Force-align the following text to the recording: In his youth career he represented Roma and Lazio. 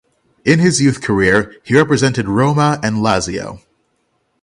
In 0.43 0.57
his 0.57 0.81
youth 0.81 0.99
career 0.99 1.53
he 1.61 1.77
represented 1.77 2.27
Roma 2.27 2.79
and 2.81 3.03
Lazio. 3.03 3.61